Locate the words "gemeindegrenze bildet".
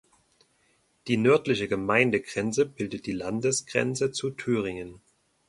1.67-3.05